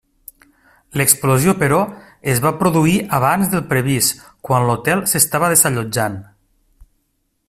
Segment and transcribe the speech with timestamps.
[1.01, 1.81] L'explosió, però,
[2.33, 6.21] es va produir abans del previst, quan l'hotel s'estava desallotjant.